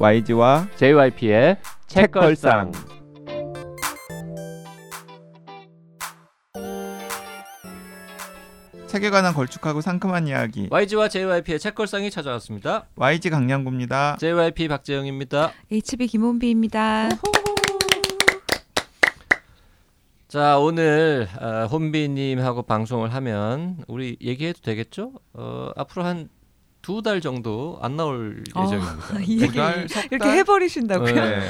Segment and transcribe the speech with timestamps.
[0.00, 1.56] YG와 JYP의
[1.88, 2.70] 책걸상.
[8.86, 12.86] 책에 관한 걸쭉하고 상큼한 이야기 YG와 JYP의 책걸상이 찾아왔습니다.
[12.94, 14.18] YG 강량구입니다.
[14.20, 15.52] JYP 박재영입니다.
[15.72, 17.08] HB 김원비입니다.
[20.28, 25.12] 자 오늘 어, 혼비님하고 방송을 하면 우리 얘기해도 되겠죠?
[25.32, 26.28] 어, 앞으로 한
[26.82, 29.20] 두 달 정도 안 나올 어, 예정입니다.
[29.20, 30.36] 이 두 달, 석 이렇게 달?
[30.38, 31.14] 해버리신다고요?
[31.14, 31.40] 네.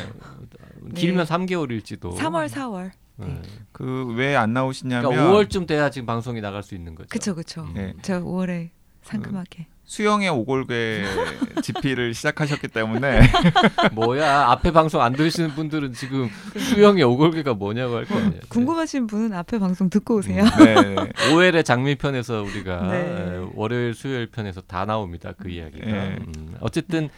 [0.95, 1.35] 길면 네.
[1.35, 2.17] 3개월일지도.
[2.17, 2.91] 3월, 4월.
[3.17, 3.43] 네.
[3.73, 7.09] 그왜 안 나오시냐면 그러니까 5월쯤 돼야 지금 방송이 나갈 수 있는 거죠.
[7.11, 7.67] 그쵸, 그쵸.
[7.75, 7.93] 네.
[8.03, 8.71] 저 5월에
[9.03, 9.67] 상큼하게.
[9.89, 11.05] 수영의 오골계
[11.65, 13.23] 집필을 시작하셨기 때문에
[13.93, 18.41] 뭐야 앞에 방송 안 들으시는 분들은 지금 수영의 오골계가 뭐냐고 할 거 아니에요.
[18.49, 20.45] 궁금하신 분은 앞에 방송 듣고 오세요.
[20.45, 20.95] 네.
[21.33, 22.97] 5회의 장미편에서 우리가 네.
[22.99, 26.17] 에, 월요일 수요일 편에서 다 나옵니다 그 이야기가 네.
[26.21, 27.09] 음, 어쨌든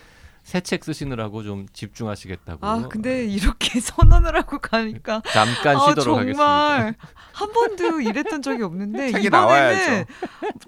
[0.43, 5.23] 새 책 쓰시느라고 좀 집중하시겠다고 아, 근데 이렇게 선언을 하고 가니까.
[5.33, 6.95] 잠깐 아, 쉬도록 하겠습니다 정말
[7.33, 10.05] 한 번도 이랬던 적이 없는데 책이 이번에는.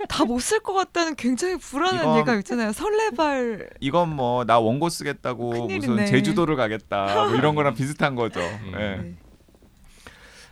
[0.08, 2.72] 다 못 쓸 것 같다는 굉장히 불안한 이건- 예감 있잖아요.
[2.72, 3.70] 설레발.
[3.80, 5.86] 이건 뭐 나 원고 쓰겠다고 큰일이네.
[5.86, 8.40] 무슨 제주도를 가겠다 뭐 이런 거랑 비슷한 거죠.
[8.40, 8.72] 음.
[8.76, 8.96] 네.
[8.98, 9.14] 네.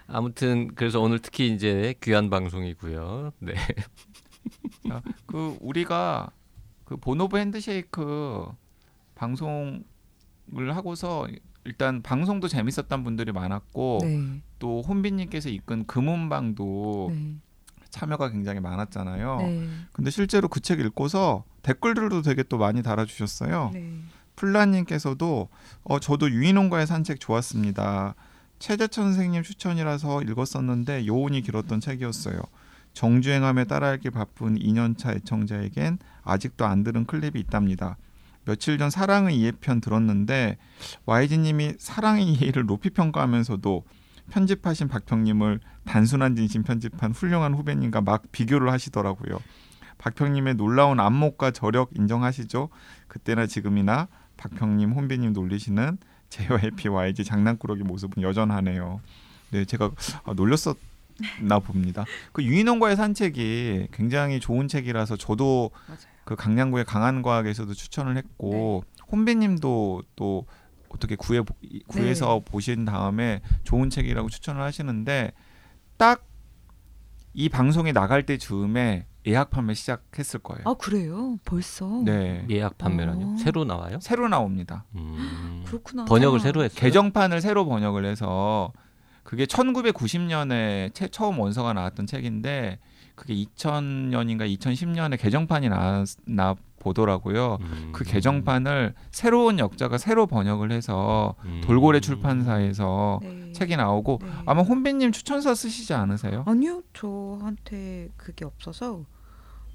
[0.08, 3.54] 아무튼 그래서 오늘 특히 이제 귀한 방송이고요 네
[5.26, 6.30] 그 우리가
[6.84, 8.46] 그 본오브 핸드쉐이크
[9.20, 9.82] 방송을
[10.74, 11.28] 하고서
[11.64, 14.42] 일단 방송도 재밌었던 분들이 많았고 네.
[14.58, 17.36] 또 혼비님께서 이끈 금은방도 네.
[17.90, 19.36] 참여가 굉장히 많았잖아요.
[19.42, 19.68] 네.
[19.92, 23.70] 근데 실제로 그 책 읽고서 댓글들도 되게 또 많이 달아주셨어요.
[23.74, 23.98] 네.
[24.36, 25.48] 플라님께서도
[25.82, 28.14] 어, 저도 유인원과의 산책 좋았습니다.
[28.58, 32.40] 최재천 선생님 추천이라서 읽었었는데 요운이 길었던 책이었어요.
[32.94, 37.98] 정주행함에 따라읽기 바쁜 2년차 애청자에겐 아직도 안 들은 클립이 있답니다.
[38.44, 40.56] 며칠 전 사랑의 이해편 들었는데
[41.06, 43.84] YG님이 사랑의 이해를 높이 평가하면서도
[44.30, 49.38] 편집하신 박평님을 단순한 진심 편집한 훌륭한 후배님과 막 비교를 하시더라고요.
[49.98, 52.70] 박평님의 놀라운 안목과 저력 인정하시죠?
[53.08, 55.98] 그때나 지금이나 박평님, 혼비님 놀리시는
[56.30, 59.00] JYP YG 장난꾸러기 모습은 여전하네요.
[59.50, 59.90] 네, 제가
[60.24, 60.76] 아, 놀렸었
[61.42, 62.06] 나 봅니다.
[62.32, 66.09] 그 유인원과의 산책이 굉장히 좋은 책이라서 저도 맞아요.
[66.24, 70.46] 그 강량구의 강한과학에서도 추천을 했고 혼비님도 또
[70.88, 71.40] 어떻게 구해
[71.86, 75.32] 구해서 보신 다음에 좋은 책이라고 추천을 하시는데
[75.96, 76.30] 딱
[77.32, 80.62] 이 방송이 나갈 때 즈음에 예약 판매 시작했을 거예요.
[80.64, 81.36] 아, 그래요?
[81.44, 81.86] 벌써?
[82.04, 83.36] 네, 예약 판매라뇨 어.
[83.36, 84.84] 새로 나와요 새로 나옵니다.
[84.94, 86.06] 음, 그렇구나.
[86.06, 88.72] 번역을 새로 했어요 개정판을 새로 번역을 해서
[89.30, 92.80] 그게 1990년에 처음 원서가 나왔던 책인데
[93.14, 97.58] 그게 2000년인가 2010년에 개정판이 나, 나 보더라고요.
[97.60, 97.90] 음.
[97.92, 101.60] 그 개정판을 새로운 역자가 새로 번역을 해서 음.
[101.62, 103.52] 돌고래 출판사에서 네.
[103.52, 104.28] 책이 나오고 네.
[104.46, 106.42] 아마 혼비님 추천서 쓰시지 않으세요?
[106.48, 109.04] 아니요, 저한테 그게 없어서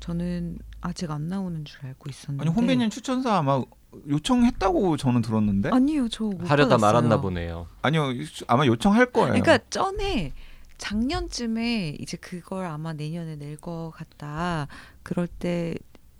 [0.01, 2.41] 저는 아직 안 나오는 줄 알고 있었는데.
[2.41, 3.63] 아니 혼비님 추천서 아마
[4.07, 6.78] 요청했다고 저는 들었는데 아니요, 저 못 하려다 받았어요.
[6.94, 8.11] 말았나 보네요 아니요
[8.47, 9.28] 아마 요청할 거예요.
[9.33, 10.33] 그러니까 전에
[10.78, 14.67] 작년쯤에 이제 그걸 아마 내년에 낼 것 같다.
[15.03, 15.75] 그럴 때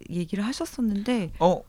[0.10, 1.62] 얘기를 하셨었는데 어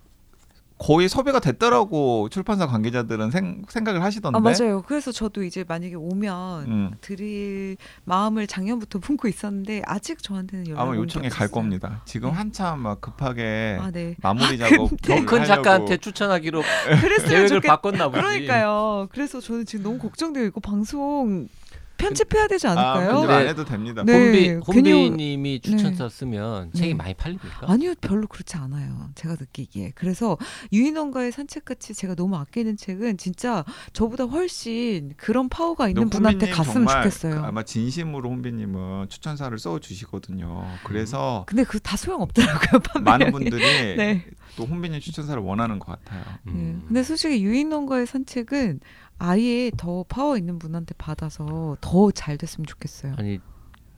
[0.79, 4.37] 거의 섭외가 됐다라고 출판사 관계자들은 생, 생각을 하시던데.
[4.37, 4.83] 아 맞아요.
[4.87, 10.91] 그래서 저도 이제 만약에 오면 음, 드릴 마음을 작년부터 품고 있었는데 아직 저한테는 연락 아마
[10.91, 11.49] 온 요청이 게 갈.
[11.49, 12.03] 겁니다.
[12.05, 12.35] 지금 네.
[12.37, 14.17] 한참 막 급하게 아 네.
[14.23, 16.63] 마무리 작업 더큰 작가한테 추천하기로
[17.01, 17.69] 그랬으면 계획을 좋겠.
[17.69, 19.09] 바꿨나 보지 그러니까요.
[19.13, 20.45] 그래서 저는 지금 너무 걱정돼요.
[20.45, 21.49] 이거 방송
[21.97, 23.27] 편집해야 되지 아, 않을까요?
[23.27, 23.33] 네.
[23.35, 24.03] 안 해도 됩니다.
[24.05, 24.13] 네.
[24.33, 26.95] 괜히- 혼비님이 추천서 쓰면 책이 네.
[26.95, 27.71] 많이 팔립니까?
[27.71, 29.11] 아니요, 별로 그렇지 않아요.
[29.15, 29.93] 제가 느끼기에.
[29.95, 30.37] 그래서
[30.73, 37.03] 유인원과의 산책같이 제가 너무 아끼는 책은 진짜 저보다 훨씬 그런 파워가 있는 분한테 갔으면 정말
[37.05, 37.43] 좋겠어요.
[37.45, 40.67] 아마 진심으로 혼비님은 추천사를 써 주시거든요.
[40.85, 42.81] 그래서 근데 그 다 소용 없더라고요.
[42.81, 43.05] 판매량이.
[43.05, 43.63] 많은 분들이
[43.97, 44.25] 네.
[44.57, 46.23] 또 혼비님 추천사를 원하는 것 같아요.
[46.45, 46.53] 네.
[46.53, 46.83] 음.
[46.89, 48.81] 근데 솔직히 유인원과의 산책은
[49.19, 53.15] 아예 더 파워 있는 분한테 받아서 더 잘 됐으면 좋겠어요.
[53.19, 53.39] 아니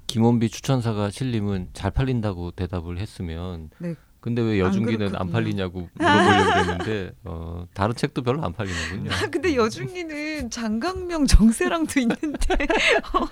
[0.07, 3.95] 김원비 추천사가 실림은 잘 팔린다고 대답을 했으면 네.
[4.21, 5.33] 근데 왜 여중기는 안, 그렇거든요.
[5.33, 9.11] 팔리냐고 물어보려고 했는데 어, 다른 책도 별로 안 팔리는군요.
[9.13, 12.55] 아, 근데 여중이는 장강명 정세랑도 있는데
[13.15, 13.27] 어,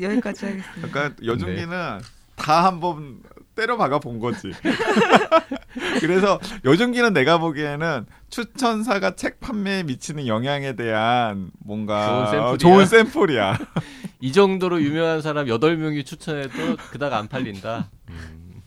[0.00, 0.88] 여기까지 하겠습니다.
[0.88, 2.00] 그러니까 여중기는
[2.36, 3.22] 다 한번
[3.54, 4.50] 때려 박아 본 거지.
[6.00, 12.46] 그래서 여중기는 내가 보기에는 추천사가 책 판매에 미치는 영향에 대한 뭔가 좋은 샘플이야.
[12.50, 13.58] 어, 좋은 샘플이야.
[14.20, 17.90] 이 정도로 유명한 사람 8명이 추천해도 그닥 안 팔린다.
[18.08, 18.62] 음.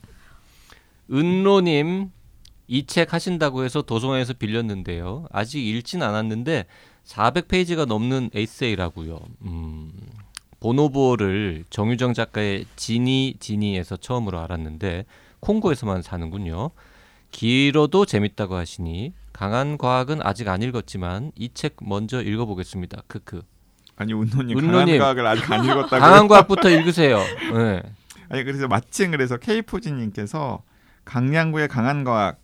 [1.12, 2.10] 은로님
[2.68, 5.28] 이 책 하신다고 해서 도서관에서 빌렸는데요.
[5.32, 6.66] 아직 읽진 않았는데
[7.06, 9.20] 400페이지가 넘는 에세이라고요.
[9.44, 9.92] 음,
[10.66, 15.06] 보노보를 정유정 작가의 지니 지니에서 처음으로 알았는데
[15.40, 16.72] 콩고에서만 사는군요.
[17.30, 23.04] 길어도 재밌다고 하시니 강한 과학은 아직 안 읽었지만 이 책 먼저 읽어보겠습니다.
[23.06, 23.44] 크크.
[23.96, 24.98] 아니 운노님 운노님.
[24.98, 26.00] 강한 과학을 아직 안 읽었다고.
[26.00, 27.20] 강한 과학부터 읽으세요.
[27.54, 27.84] 네.
[28.30, 30.64] 아니 그래서 마침 그래서 케이포지님께서
[31.04, 32.40] 강양구의 강한 과학,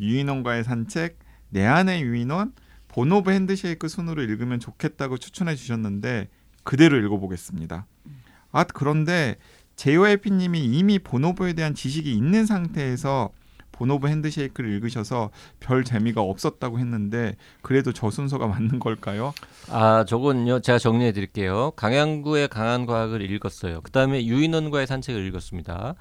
[0.00, 1.20] 유인원과의 산책,
[1.50, 2.52] 내 안의 유인원,
[2.88, 6.26] 보노브 핸드쉐이크 순으로 읽으면 좋겠다고 추천해 주셨는데
[6.62, 7.86] 그대로 읽어보겠습니다.
[8.52, 9.36] 아 그런데
[9.76, 13.30] JYP님이 이미 보노보에 대한 지식이 있는 상태에서
[13.72, 19.32] 보노브 핸드쉐이크를 읽으셔서 별 재미가 없었다고 했는데 그래도 저 순서가 맞는 걸까요?
[19.70, 20.60] 아, 저건요.
[20.60, 21.70] 제가 정리해 드릴게요.
[21.76, 23.80] 강양구의 강한 과학을 읽었어요.
[23.80, 25.94] 그 다음에 유인원과의 산책을 읽었습니다.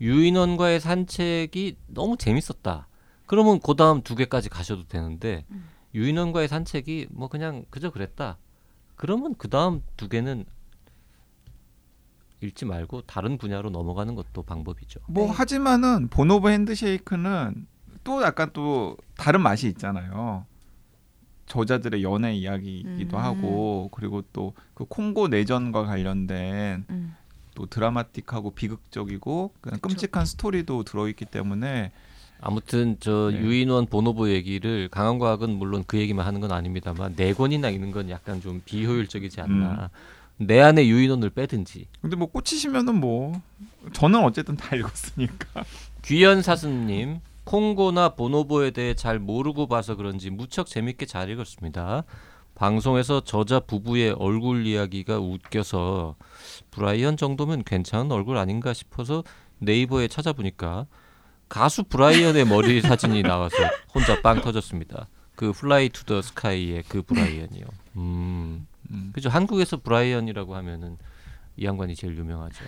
[0.00, 2.86] 유인원과의 산책이 너무 재밌었다.
[3.26, 5.44] 그러면 그 다음 두 개까지 가셔도 되는데
[5.92, 8.38] 유인원과의 산책이 뭐 그냥 그저 그랬다.
[8.96, 10.44] 그러면 그 다음 두 개는
[12.40, 15.00] 읽지 말고 다른 분야로 넘어가는 것도 방법이죠.
[15.08, 15.32] 뭐 네.
[15.32, 17.66] 하지만은 보노브 핸드쉐이크는
[18.04, 20.44] 또 약간 또 다른 맛이 있잖아요.
[21.46, 23.22] 저자들의 연애 이야기이기도 음.
[23.22, 27.16] 하고 그리고 또 그 콩고 내전과 관련된 음.
[27.54, 29.80] 또 드라마틱하고 비극적이고 그냥.
[29.80, 31.92] 끔찍한 스토리도 들어있기 때문에
[32.40, 33.38] 아무튼 저 네.
[33.38, 38.10] 유인원 보노보 얘기를 강한 과학은 물론 그 얘기만 하는 건 아닙니다만 네 권이나 읽는 건
[38.10, 39.90] 약간 좀 비효율적이지 않나.
[40.36, 41.86] 내 안에 유인원을 빼든지.
[42.00, 43.40] 근데 뭐 꽂히시면은 뭐
[43.92, 45.64] 저는 어쨌든 다 읽었으니까
[46.02, 52.04] 귀연 사슴님 콩고나 보노보에 대해 잘 모르고 봐서 그런지 무척 재밌게 잘 읽었습니다.
[52.54, 56.14] 방송에서 저자 부부의 얼굴 이야기가 웃겨서
[56.70, 59.24] 브라이언 정도면 괜찮은 얼굴 아닌가 싶어서
[59.58, 60.86] 네이버에 찾아보니까
[61.54, 63.54] 가수 브라이언의 머리 사진이 나와서
[63.94, 65.06] 혼자 빵 터졌습니다.
[65.36, 67.64] 그 플라이 투 더 스카이의 그 브라이언이요.
[67.96, 68.66] 음.
[68.90, 69.10] 음.
[69.14, 69.28] 그죠.
[69.28, 70.98] 한국에서 브라이언이라고 하면은
[71.56, 72.64] 이 양반이 제일 유명하죠.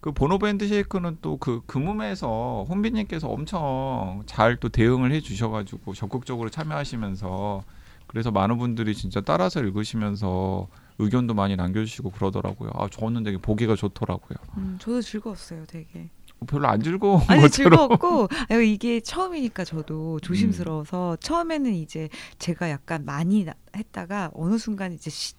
[0.00, 7.62] 그 보노보 핸드쉐이크는 또 그 그믐에서 혼비님께서 엄청 잘 또 대응을 해주셔가지고 적극적으로 참여하시면서
[8.08, 10.66] 그래서 많은 분들이 진짜 따라서 읽으시면서
[10.98, 12.70] 의견도 많이 남겨주시고 그러더라고요.
[12.74, 14.38] 아 저는 되게 보기가 좋더라고요.
[14.56, 16.10] 음, 저도 즐거웠어요, 되게.
[16.46, 17.88] 별로 안 즐거운 아니 것처럼.
[17.88, 18.28] 즐거웠고
[18.62, 20.20] 이게 처음이니까 저도 음.
[20.20, 25.34] 조심스러워서 처음에는 이제 제가 약간 많이 나- 했다가 어느 순간 이제 시,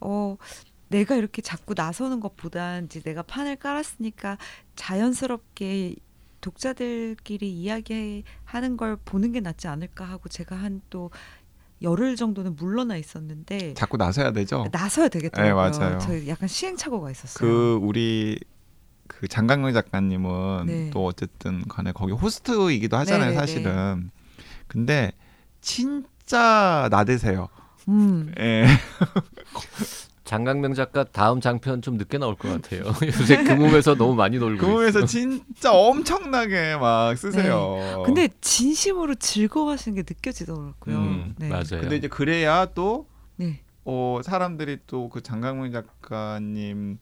[0.00, 0.36] 어
[0.88, 4.38] 내가 이렇게 자꾸 나서는 것보단 이제 내가 판을 깔았으니까
[4.76, 5.96] 자연스럽게
[6.40, 11.10] 독자들끼리 이야기하는 걸 보는 게 낫지 않을까 하고 제가 한 또
[11.82, 14.64] 열흘 정도는 물러나 있었는데 자꾸 나서야 되죠.
[14.72, 15.70] 나서야 되겠더라고요.
[15.70, 15.98] 네, 맞아요.
[15.98, 17.38] 저 약간 시행착오가 있었어요.
[17.46, 18.38] 그 우리
[19.08, 20.90] 그 장강명 작가님은 네.
[20.90, 23.40] 또 어쨌든 간에 거기 호스트이기도 하잖아요, 네네네.
[23.40, 24.10] 사실은.
[24.66, 25.12] 근데
[25.60, 27.48] 진짜 나대세요.
[27.88, 28.32] 음.
[28.40, 28.66] 예.
[30.24, 32.82] 장강명 작가 다음 장편 좀 늦게 나올 것 같아요.
[33.06, 35.04] 요새 그 몸에서 너무 많이 놀고 그 있어.
[35.06, 37.76] 진짜 엄청나게 막 쓰세요.
[37.78, 38.02] 네.
[38.04, 40.96] 근데 진심으로 즐거워하시는 게 느껴지더라고요.
[40.96, 41.48] 음, 네.
[41.48, 41.80] 맞아요.
[41.80, 43.06] 근데 이제 그래야 또
[43.36, 43.60] 네.
[43.84, 46.98] 어, 사람들이 또 그 장강명 작가님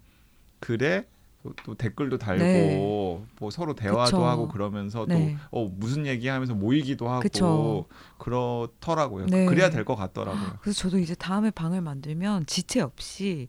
[0.60, 1.06] 글에
[1.44, 3.22] 또, 또 댓글도 달고 네.
[3.38, 4.24] 뭐 서로 대화도 그쵸.
[4.24, 5.36] 하고 그러면서 네.
[5.50, 7.84] 또 어, 무슨 얘기하면서 모이기도 하고 그쵸.
[8.18, 9.26] 그렇더라고요.
[9.26, 9.44] 네.
[9.46, 10.56] 그래야 될 것 같더라고요.
[10.62, 13.48] 그래서 저도 이제 다음에 방을 만들면 지체 없이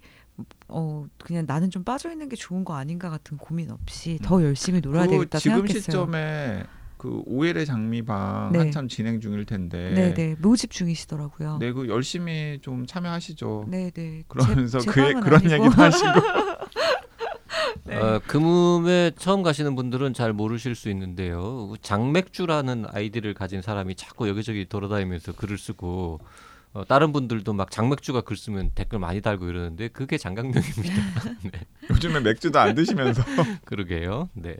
[0.67, 4.81] 어 그냥 나는 좀 빠져 있는 게 좋은 거 아닌가 같은 고민 없이 더 열심히
[4.81, 5.81] 놀아야 그 되겠다 지금 생각했어요.
[5.81, 6.63] 시점에
[6.97, 8.59] 그 오엘의 장미방 네.
[8.59, 10.35] 한참 진행 중일 텐데 네, 네.
[10.39, 11.59] 모집 중이시더라고요.
[11.61, 13.67] 네, 그 열심히 좀 참여하시죠.
[13.69, 14.23] 네, 네.
[14.27, 15.53] 그러면서 제, 제 그 그런 아니고.
[15.65, 16.09] 얘기도 하시고
[17.83, 17.95] 네.
[17.95, 21.73] 어, 금음에 처음 가시는 분들은 잘 모르실 수 있는데요.
[21.81, 26.19] 장맥주라는 아이디를 가진 사람이 자꾸 여기저기 돌아다니면서 글을 쓰고
[26.73, 30.93] 어, 다른 분들도 막 장맥주가 글 쓰면 댓글 많이 달고 이러는데 그게 장강명입니다.
[31.43, 31.51] 네,
[31.89, 33.23] 요즘에 맥주도 안 드시면서
[33.63, 34.29] 그러게요.
[34.33, 34.55] 네.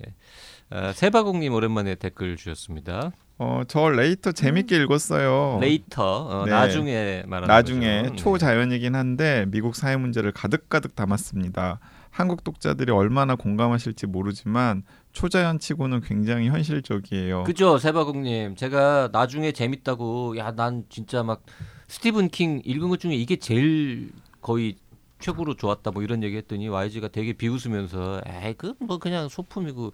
[0.69, 3.12] 아, 세바공님 오랜만에 댓글 주셨습니다.
[3.38, 5.59] 어, 저 Later 재밌게 읽었어요.
[5.59, 6.51] Later 어, 네.
[6.51, 8.09] 나중에 말하는 나중에 거죠.
[8.12, 8.15] 네.
[8.15, 11.79] 초자연이긴 한데 미국 사회 문제를 가득가득 담았습니다.
[12.15, 17.43] 한국 독자들이 얼마나 공감하실지 모르지만 초자연치고는 굉장히 현실적이에요.
[17.43, 21.43] 그죠 세바공님 제가 나중에 재밌다고 야 난 진짜 막
[21.89, 24.77] 스티븐 킹 읽은 것 중에 이게 제일 거의
[25.19, 29.91] 최고로 좋았다 뭐 이런 얘기했더니 YG가 되게 비웃으면서 에이 그 뭐 그냥 소품이고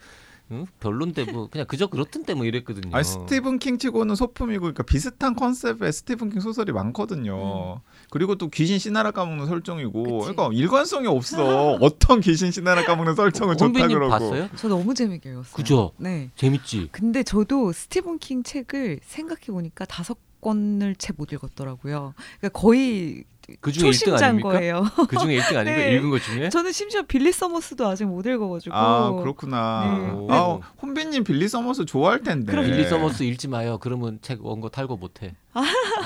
[0.52, 0.66] 응?
[0.80, 2.94] 별론데 뭐 그냥 그저 그렇던데 뭐 이랬거든요.
[2.96, 7.82] 아니 스티븐 킹 치고는 소품이고 그러니까 비슷한 컨셉의 스티븐 킹 소설이 많거든요.
[8.12, 10.20] 그리고 또 귀신 씻나락 까먹는 설정이고 음.
[10.20, 10.34] 그치.
[10.34, 11.78] 그러니까 일관성이 없어.
[11.82, 14.12] 어떤 귀신 씻나락 까먹는 설정을 좋다 혼비님 그러고.
[14.12, 14.50] 봤어요?
[14.58, 15.54] 저 너무 재밌게 읽었어요.
[15.56, 15.92] 그죠?
[15.98, 16.30] 네.
[16.36, 16.90] 재밌지.
[16.92, 22.14] 근데 저도 스티븐 킹 책을 생각해 보니까 다섯 권을 채 못 읽었더라고요.
[22.40, 23.24] 그러니까 거의
[23.60, 24.50] 그 중에 1등 초심자인 아닙니까?
[24.50, 24.84] 거예요.
[25.10, 25.64] 그 중에 1등 아닙니까?
[25.86, 25.96] 네.
[25.96, 26.50] 읽은 것 중에?
[26.50, 28.76] 저는 심지어 빌리 서머스도 아직 못 읽어가지고.
[28.76, 29.98] 아 그렇구나.
[29.98, 30.28] 네.
[30.34, 32.52] 아 혼비님 빌리 서머스 좋아할 텐데.
[32.52, 33.78] 그럼 빌리 서머스 읽지 마요.
[33.80, 35.36] 그러면 책 원고 탈고 못해.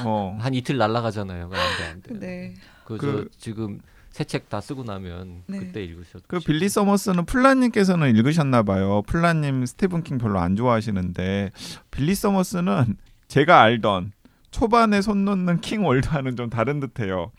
[0.03, 0.37] 어.
[0.39, 1.45] 한 이틀 날라가잖아요.
[1.45, 2.19] 안돼 안돼.
[2.19, 2.53] 네.
[2.85, 3.79] 그저 그- 지금
[4.11, 5.59] 새책다 쓰고 나면 네.
[5.59, 6.23] 그때 읽으시죠.
[6.27, 9.01] 그 빌리 서머스는 플라님께서는 읽으셨나 봐요.
[9.07, 11.51] 플라님 스티븐 킹 별로 안 좋아하시는데
[11.91, 12.95] 빌리 서머스는
[13.27, 14.13] 제가 알던
[14.55, 17.33] 초반에 손 놓는 킹 월드와는 좀 다른 듯해요.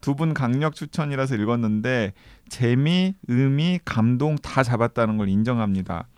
[0.00, 2.14] 두 분 강력 추천이라서 읽었는데
[2.48, 6.08] 재미, 의미, 감동 다 잡았다는 걸 인정합니다.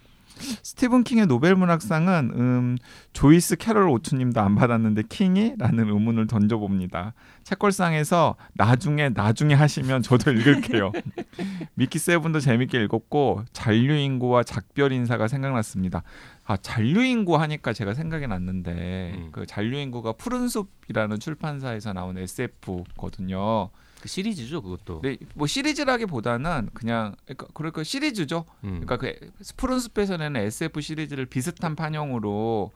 [0.62, 2.78] 스티븐 킹의 노벨 문학상은 음,
[3.12, 7.14] 조이스 캐럴 오투님도 안 받았는데 킹이?라는 의문을 던져봅니다.
[7.44, 10.92] 책걸상에서 나중에 나중에 하시면 저도 읽을게요.
[11.74, 16.02] 미키 세븐도 재밌게 읽었고 잔류인구와 작별 인사가 생각났습니다.
[16.46, 19.28] 아 잔류인구 하니까 제가 생각이 났는데 음.
[19.32, 23.70] 그 잔류인구가 푸른숲이라는 출판사에서 나온 SF거든요.
[24.04, 25.00] 그 시리즈죠 그것도.
[25.00, 28.44] 근데 뭐 시리즈라기보다는 그냥 그러니까, 그러니까 시리즈죠.
[28.62, 28.82] 음.
[28.84, 29.18] 그러니까 그
[29.56, 32.70] 푸른숲에서 내는 SF 시리즈를 비슷한 판형으로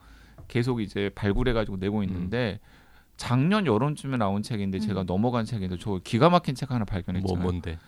[0.48, 2.60] 계속 이제 발굴해가지고 내고 있는데
[3.18, 5.06] 작년 여름쯤에 나온 책인데 제가 음.
[5.06, 7.42] 넘어간 책인데 저 기가 막힌 책 하나 발견했잖아요.
[7.42, 7.78] 뭐 뭔데?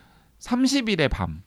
[0.40, 1.42] 30일의 밤.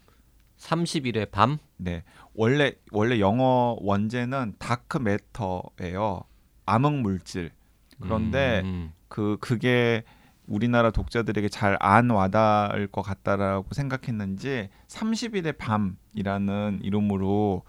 [0.57, 1.59] 30일의 밤.
[1.77, 2.03] 네.
[2.33, 6.23] 원래 원래 영어 원제는 다크 매터예요.
[6.65, 7.51] 암흑 물질.
[7.99, 10.03] 그런데 음, 그 그게
[10.47, 17.63] 우리나라 독자들에게 잘 안 와닿을 것 같다라고 생각했는지 30일의 밤이라는 이름으로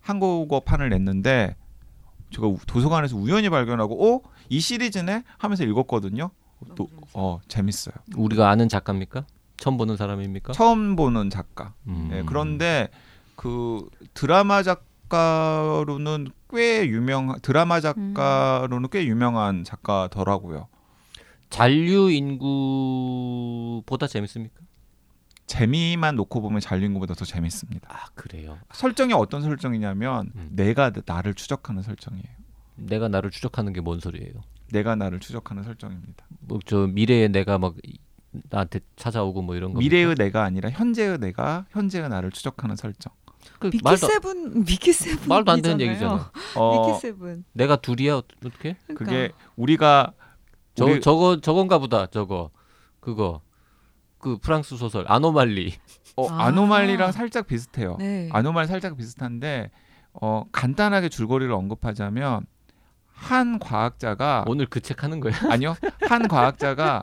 [0.00, 1.56] 한국어판을 냈는데
[2.30, 4.20] 제가 우- 도서관에서 우연히 발견하고 어?
[4.48, 6.30] 이 시리즈네 하면서 읽었거든요.
[6.76, 7.94] 또, 어 재밌어요.
[8.16, 9.26] 우리가 아는 작가입니까?
[9.56, 10.52] 처음 보는 사람입니까?
[10.52, 11.74] 처음 보는 작가.
[11.86, 12.08] 음.
[12.10, 12.88] 네, 그런데
[13.36, 20.68] 그 드라마 작가로는 꽤 유명 드라마 작가로는 꽤 유명한 작가더라고요.
[21.50, 24.54] 잔류 인구보다 재밌습니까?
[25.46, 27.88] 재미만 놓고 보면 잔류인구보다 더 재밌습니다.
[27.92, 28.58] 아 그래요.
[28.72, 30.48] 설정이 어떤 설정이냐면 음.
[30.52, 32.24] 내가 나를 추적하는 설정이에요.
[32.76, 34.32] 내가 나를 추적하는 게 뭔 소리예요?
[34.72, 36.24] 내가 나를 추적하는 설정입니다.
[36.40, 37.98] 뭐 저 미래에 내가 막 이-
[38.50, 39.78] 나한테 찾아오고 뭐 이런 거.
[39.78, 43.12] 미래의 내가 아니라 현재의 내가 현재의 나를 추적하는 설정.
[43.60, 46.32] 그 미키 세븐 미키 세븐 말도 안 되는 얘기잖아.
[46.56, 47.44] 어 미키 세븐.
[47.52, 48.76] 내가 둘이야 어떻게?
[48.86, 48.94] 그러니까.
[48.94, 50.12] 그게 우리가
[50.74, 52.06] 저 우리- 저거 저건가 보다.
[52.06, 52.50] 저거
[53.00, 53.40] 그거
[54.18, 55.74] 그 프랑스 소설 아노말리.
[56.16, 56.44] 어, 아.
[56.46, 57.96] 아노말리랑 살짝 비슷해요.
[57.98, 58.28] 네.
[58.32, 59.70] 아노말 살짝 비슷한데
[60.14, 62.46] 어, 간단하게 줄거리를 언급하자면
[63.12, 65.34] 한 과학자가 오늘 그 책 하는 거야?
[65.50, 65.76] 아니요
[66.08, 67.02] 한 과학자가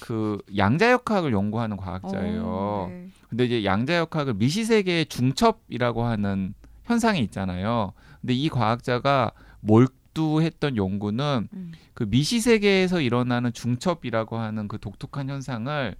[0.00, 2.42] 그 양자역학을 연구하는 과학자예요.
[2.44, 3.08] 어, 네.
[3.28, 7.92] 근데 이제 양자역학을 미시세계의 중첩이라고 하는 현상이 있잖아요.
[8.20, 11.72] 근데 이 과학자가 몰 두했던 연구는 음.
[11.92, 15.94] 그 미시 세계에서 일어나는 중첩이라고 하는 그 독특한 현상을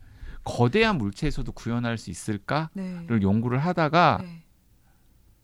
[0.45, 3.07] 거대한 물체에서도 구현할 수 있을까를 네.
[3.21, 4.43] 연구를 하다가 네.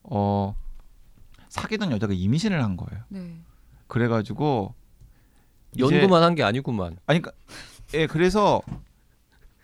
[0.05, 0.55] 어
[1.49, 3.03] 사귀던 여자가 임신을 한 거예요.
[3.09, 3.41] 네.
[3.89, 4.75] 그래가지고
[5.79, 6.97] 연구만 한 게 아니구만.
[7.07, 7.33] 아니 그러니까
[7.95, 8.63] 예 그래서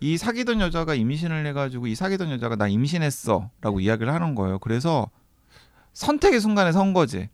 [0.00, 4.58] 이 사귀던 여자가 임신을 해가지고 이 사귀던 여자가 나 임신했어라고 이야기를 하는 거예요.
[4.58, 5.08] 그래서
[5.94, 7.28] 선택의 순간에 선 거지.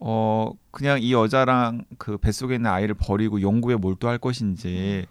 [0.00, 5.06] 어 그냥 이 여자랑 그 뱃속에 있는 아이를 버리고 연구에 몰두할 것인지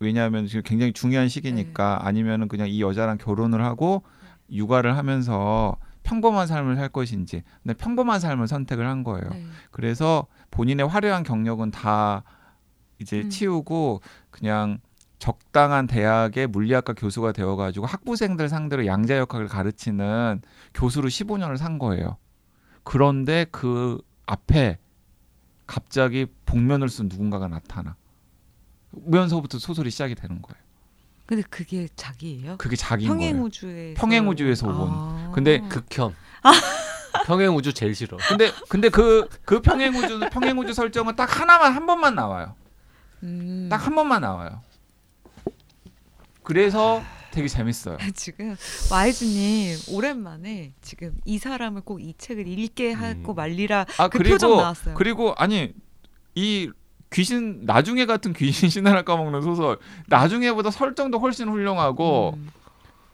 [0.00, 4.02] 왜냐하면 지금 굉장히 중요한 시기니까 아니면은 그냥 이 여자랑 결혼을 하고
[4.50, 9.30] 육아를 하면서 평범한 삶을 살 것인지 근데 평범한 삶을 선택을 한 거예요.
[9.30, 9.44] 네.
[9.70, 12.24] 그래서 본인의 화려한 경력은 다
[12.98, 13.30] 이제 음.
[13.30, 14.00] 치우고
[14.30, 14.78] 그냥
[15.18, 20.42] 적당한 대학의 물리학과 교수가 되어가지고 학부생들 상대로 양자 역학을 가르치는
[20.74, 22.16] 교수로 15년을 산 거예요.
[22.84, 24.78] 그런데 그 앞에
[25.66, 27.96] 갑자기 복면을 쓴 누군가가 나타나.
[28.90, 30.62] 면서부터 소설이 시작이 되는 거예요.
[31.24, 32.56] 근데 그게 자기예요?
[32.58, 33.18] 그게 자기인 거예요.
[33.18, 34.88] 평행 우주에서 평행 우주에서 온.
[34.92, 35.32] 아.
[35.34, 36.14] 근데 극혐.
[37.26, 38.16] 평행 우주 제일 싫어.
[38.28, 42.54] 근데 근데 그그 평행 우주 평행 우주 설정은 딱 하나만 한 번만 나와요.
[43.22, 43.68] 음.
[43.70, 44.60] 딱한 번만 나와요.
[46.42, 47.96] 그래서 되게 재밌어요.
[48.14, 48.54] 지금
[48.90, 53.34] 와이즈님 오랜만에 지금 이 사람을 꼭 이 책을 읽게 하고 음.
[53.34, 54.94] 말리라 아 그 그리고 표정 나왔어요.
[54.94, 55.72] 그리고 아니
[56.34, 56.70] 이
[57.12, 62.48] 귀신 나중에 같은 귀신 신화를 까먹는 소설 나중에보다 설정도 훨씬 훌륭하고 음.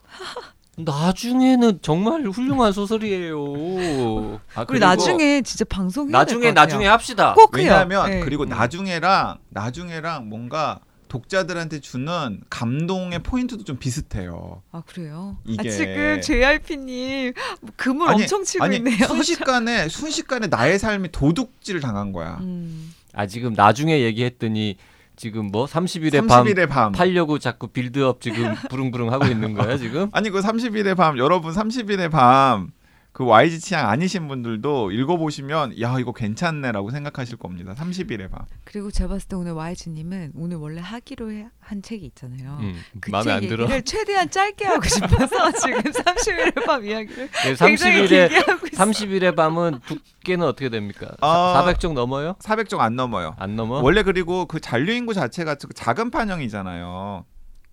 [0.79, 4.41] 나중에는 정말 훌륭한 소설이에요.
[4.55, 6.65] 아, 우리 나중에 진짜 방송 나중에 될것 같아요.
[6.67, 7.35] 나중에 합시다.
[7.35, 7.53] 꼭.
[7.57, 8.21] 왜냐하면 네.
[8.21, 8.49] 그리고 음.
[8.49, 14.63] 나중에랑 나중에랑 뭔가 독자들한테 주는 감동의 포인트도 좀 비슷해요.
[14.73, 15.37] 아 그래요?
[15.45, 17.33] 이게- 아, 지금 JRP님
[17.77, 19.07] 금을 아니, 엄청 치고 아니 있네요.
[19.07, 22.39] 순식간에 순식간에 나의 삶이 도둑질 당한 거야.
[22.41, 22.93] 음.
[23.15, 24.77] 아 지금 나중에 얘기했더니
[25.17, 26.93] 지금 뭐 30일의 밤 30일의 밤.
[26.93, 30.09] 팔려고 자꾸 빌드업 지금 부릉부릉 하고 있는 거야 지금?
[30.15, 32.71] 아니 그 30일의 밤 여러분 30일의 밤
[33.19, 37.75] 그 YG 취향 아니신 분들도 읽어보시면 야 이거 괜찮네라고 생각하실 겁니다.
[37.75, 38.45] 30일의 밤.
[38.63, 42.59] 그리고 제가 봤을 때 오늘 YG님은 오늘 원래 하기로 해- 한 책이 있잖아요.
[42.61, 43.65] 음, 그 마음에 책안 들어.
[43.65, 48.87] 얘기를 최대한 짧게 하고 싶어서 지금 30일의 밤 이야기를 네, 굉장히 30일에 길게 하고 있어요.
[48.93, 51.09] 30일의 밤은 두께는 어떻게 됩니까?
[51.21, 51.65] 아.
[51.67, 52.35] 400쪽 넘어요?
[52.35, 53.35] 400쪽 안 넘어요.
[53.37, 53.81] 안 넘어?
[53.81, 57.25] 원래 그리고 그 잔류 인구 자체가 그 작은 판형이잖아요.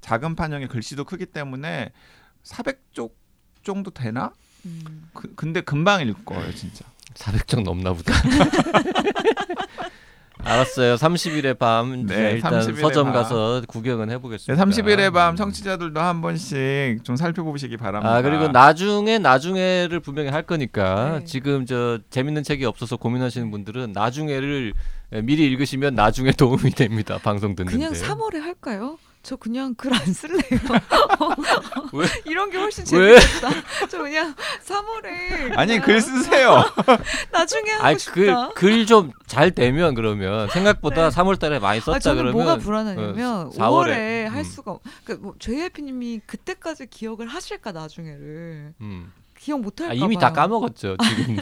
[0.02, 1.92] 작은 판형의 글씨도 크기 때문에
[2.44, 3.12] 400쪽
[3.64, 4.32] 정도 되나?
[4.66, 5.10] 음.
[5.14, 6.86] 그, 근데 금방 읽을 거예요, 진짜.
[7.16, 8.14] 400쪽 넘나 보다.
[10.44, 10.96] 알았어요.
[10.96, 13.14] 30일의 밤 네, 일단 30일의 서점 밤.
[13.14, 14.64] 가서 구경은 네, 해보겠습니다.
[14.64, 15.36] 30일의 밤 음.
[15.38, 18.14] 청취자들도 한 번씩 좀 살펴보시기 바랍니다.
[18.16, 21.26] 아 그리고 나중에 나중에를 분명히 할 거니까 네.
[21.26, 24.74] 지금 저 재밌는 책이 없어서 고민하시는 분들은 나중에를
[25.24, 27.18] 미리 읽으시면 나중에 도움이 됩니다.
[27.24, 27.78] 방송 듣는데.
[27.78, 28.98] 그냥 3월에 할까요?
[29.26, 30.40] 저 그냥 글 안 쓸래요.
[31.94, 32.06] 왜?
[32.26, 33.20] 이런 게 훨씬 왜?
[33.20, 33.88] 재밌겠다.
[33.90, 36.64] 저 그냥 3월에 아니 글 쓰세요.
[37.32, 38.50] 나중에 하고 아니 싶다.
[38.50, 41.16] 글글 좀 잘 되면 그러면 생각보다 네.
[41.16, 44.44] 3월 달에 많이 썼다 아, 저는 그러면 뭐가 불안하냐면 어, 4월에 5월에 할 음.
[44.44, 44.82] 수가 없.
[45.04, 49.12] 그러니까 뭐 JYP님이 그때까지 기억을 하실까 나중에를 음.
[49.38, 51.38] 기억 못할까 아, 이미 다 까먹었죠 지금.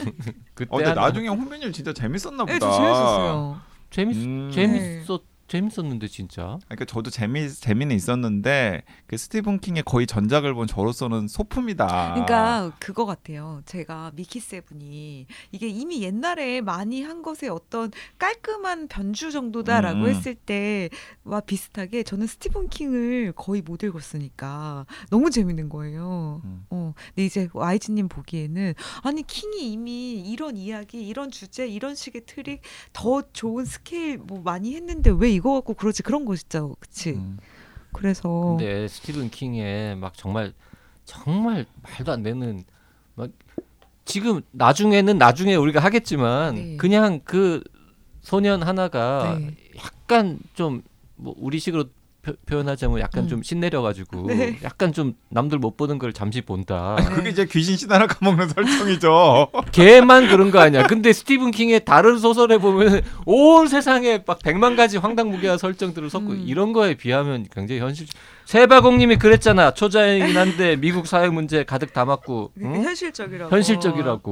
[0.55, 2.53] 그때 어, 근데 한- 나중에 홍빈일 진짜 재밌었나 보다.
[2.53, 3.61] 네, 저 재밌었어요.
[3.91, 4.51] 재밌 음.
[4.53, 5.21] 재밌었
[5.53, 6.57] 재밌었는데 진짜.
[6.65, 11.85] 그러니까 저도 재미 재미는 있었는데 그 스티븐 킹의 거의 전작을 본 저로서는 소품이다.
[11.85, 13.61] 그러니까 그거 같아요.
[13.65, 20.09] 제가 미키 세븐이 이게 이미 옛날에 많이 한 것의 어떤 깔끔한 변주 정도다라고 음, 음.
[20.09, 26.41] 했을 때와 비슷하게 저는 스티븐 킹을 거의 못 읽었으니까 너무 재밌는 거예요.
[26.45, 26.65] 음.
[26.71, 32.61] 어, 근데 이제 YG님 보기에는 아니 킹이 이미 이런 이야기, 이런 주제, 이런 식의 트릭
[32.91, 37.11] 더 좋은 스케일 뭐 많이 했는데 왜 이거 갖고 그러지 그런 거 진짜 그치?
[37.11, 37.37] 음.
[37.91, 40.53] 그래서 근데 스티븐 킹의 막 정말
[41.05, 42.63] 정말 말도 안 되는
[43.15, 43.29] 막
[44.05, 46.77] 지금 나중에는 나중에 우리가 하겠지만 네.
[46.77, 47.63] 그냥 그
[48.21, 49.55] 소년 하나가 네.
[49.77, 50.83] 약간 좀
[51.15, 51.85] 뭐 우리식으로
[52.23, 53.27] 표, 표현하자면 약간 음.
[53.27, 54.57] 좀 신내려가지고 네.
[54.63, 56.95] 약간 좀 남들 못 보는 걸 잠시 본다.
[56.97, 59.51] 아니, 그게 이제 귀신 신하나 까먹는 설정이죠.
[59.73, 60.87] 걔만 그런 거 아니야.
[60.87, 66.43] 근데 스티븐 킹의 다른 소설에 보면 온 세상에 막 백만 가지 황당무계한 설정들을 섞고 음.
[66.47, 68.07] 이런 거에 비하면 굉장히 현실.
[68.45, 69.71] 세바공님이 그랬잖아.
[69.71, 72.83] 초자이긴 한데 미국 사회 문제 가득 담았고 응?
[72.83, 73.55] 현실적이라고.
[73.55, 74.31] 현실적이라고.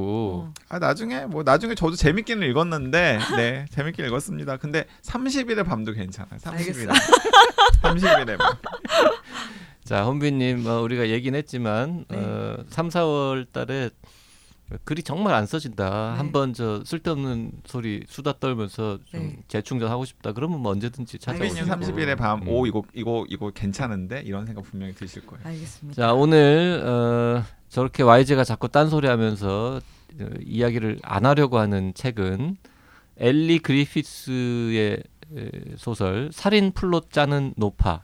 [0.49, 0.53] 어.
[0.69, 4.57] 아 나중에 뭐 나중에 저도 재밌기는 읽었는데 네 재밌게 읽었습니다.
[4.57, 6.39] 근데 30일의 밤도 괜찮아요.
[6.39, 6.95] 30일의 밤.
[7.95, 8.53] 30일의 밤.
[9.83, 12.17] 자, 혼비님 어, 우리가 얘기는 했지만 네.
[12.17, 13.89] 어, 3, 4월 달에
[14.83, 16.11] 글이 정말 안 써진다.
[16.11, 16.17] 네.
[16.17, 19.37] 한번 저 쓸데없는 소리 수다 떨면서 좀 네.
[19.47, 20.31] 재충전하고 싶다.
[20.33, 21.59] 그러면 뭐 언제든지 찾아오시고.
[21.65, 22.41] 홍빈님 30일의 밤.
[22.41, 22.47] 음.
[22.47, 25.43] 오 이거 이거 이거 괜찮은데 이런 생각 분명히 드실 거예요.
[25.45, 26.01] 알겠습니다.
[26.01, 29.81] 자 오늘 어, 저렇게 YG가 자꾸 딴소리하면서
[30.21, 32.57] 어, 이야기를 안 하려고 하는 책은
[33.17, 35.03] 엘리 그리피스의
[35.37, 38.01] 에, 소설 살인 플롯 짜는 노파입니다.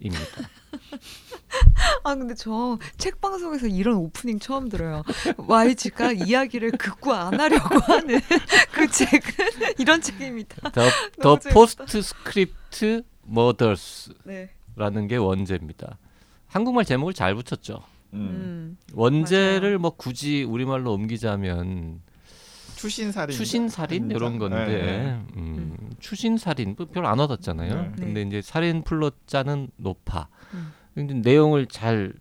[2.04, 5.02] 아 근데 저 책 방송에서 이런 오프닝 처음 들어요.
[5.36, 8.20] YG가 이야기를 극구 안 하려고 하는
[8.72, 9.20] 그 책은
[9.78, 10.70] 이런 책입니다.
[10.70, 15.06] The Post script Murders라는 네.
[15.08, 15.98] 게 원제입니다.
[16.46, 17.82] 한국말 제목을 잘 붙였죠.
[18.14, 18.18] 음.
[18.18, 18.78] 음.
[18.92, 22.00] 원제를 뭐 굳이 우리말로 옮기자면
[22.76, 23.36] 추신 살인.
[23.36, 25.20] 추신 살인 이런 건데 네.
[25.36, 27.74] 음, 추신 살인 뭐 별로 안 와닿잖아요.
[27.74, 27.92] 네.
[27.96, 30.28] 근데 이제 살인 플롯 짜는 노파.
[30.54, 30.72] 음.
[30.94, 32.12] 근데 내용을 잘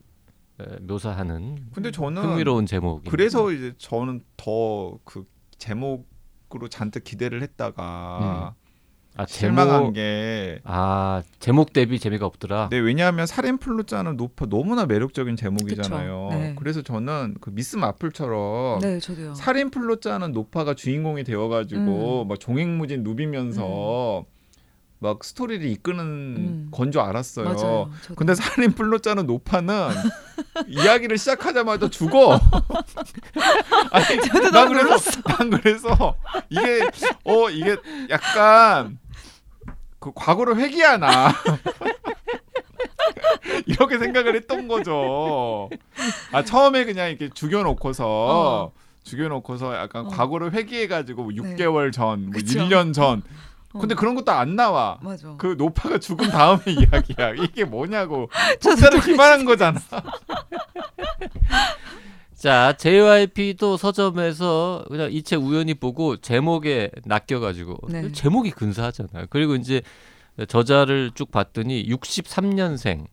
[0.59, 3.03] 에, 묘사하는 근데 저는 흥미로운 제목.
[3.05, 5.25] 그래서 이제 저는 더 그
[5.57, 8.55] 제목으로 잔뜩 기대를 했다가
[9.17, 12.69] 아 실망한 제목 게 아 제목 대비 재미가 없더라.
[12.69, 16.27] 네, 왜냐하면 살인 플루자는 높아 너무나 매력적인 제목이잖아요.
[16.31, 16.55] 네.
[16.57, 19.33] 그래서 저는 그 미스 마플처럼 네, 저도요.
[19.35, 22.27] 살인 플루자는 노파가 주인공이 되어 가지고 음.
[22.29, 24.25] 막 종횡무진 누비면서
[25.01, 26.67] 막 스토리를 이끄는 음.
[26.71, 27.45] 건줄 알았어요.
[27.45, 27.89] 맞아요.
[28.17, 29.91] 근데 살인 플루자는 노파는
[30.67, 32.33] 이야기를 시작하자마자 죽어.
[33.91, 36.15] 아니, 저도 난 그래서 난 그래서
[36.49, 36.81] 이게
[37.23, 37.77] 어 이게
[38.09, 38.99] 약간
[39.99, 41.33] 그 과거를 회귀하나.
[43.65, 45.69] 이렇게 생각을 했던 거죠.
[46.33, 48.71] 아 처음에 그냥 이렇게 죽여놓고서 어.
[49.03, 50.09] 죽여놓고서 약간 어.
[50.09, 51.55] 과거를 회귀해가지고 뭐 네.
[51.55, 52.59] 6개월 전, 뭐 그쵸.
[52.59, 53.23] 1년 전.
[53.73, 53.79] 어.
[53.79, 54.97] 근데 그런 것도 안 나와.
[55.01, 55.35] 맞아.
[55.37, 57.33] 그 노파가 죽은 다음에 이야기야.
[57.43, 58.29] 이게 뭐냐고.
[58.61, 58.99] 그래.
[59.01, 59.79] 기만한 거잖아.
[62.35, 68.11] 자, JYP도 서점에서 그냥 이 책 우연히 보고 제목에 낚여가지고 네.
[68.13, 69.25] 제목이 근사하잖아요.
[69.29, 69.81] 그리고 이제
[70.47, 73.05] 저자를 쭉 봤더니 63년생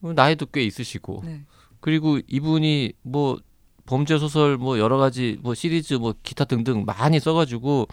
[0.00, 1.42] 나이도 꽤 있으시고 네.
[1.80, 3.38] 그리고 이분이 뭐
[3.86, 7.86] 범죄 소설 뭐 여러 가지 뭐 시리즈 뭐 기타 등등 많이 써가지고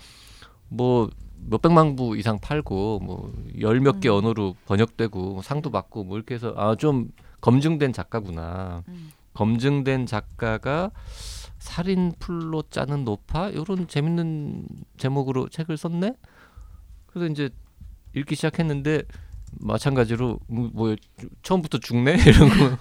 [0.69, 1.09] 뭐
[1.47, 4.15] 몇백만 부 이상 팔고 뭐 열 몇개 음.
[4.15, 7.09] 언어로 번역되고 상도 받고 뭐 이렇게 해서 아 좀
[7.41, 8.83] 검증된 작가구나.
[8.87, 9.11] 음.
[9.33, 10.91] 검증된 작가가
[11.59, 14.65] 살인 풀로 짜는 노파 이런 재밌는
[14.97, 16.15] 제목으로 책을 썼네.
[17.07, 17.49] 그래서 이제
[18.15, 19.03] 읽기 시작했는데
[19.59, 20.95] 마찬가지로 뭐, 뭐
[21.41, 22.77] 처음부터 죽네 이런 거.